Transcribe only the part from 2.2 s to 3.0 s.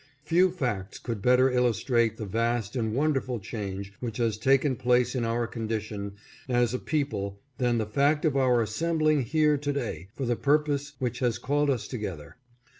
vast and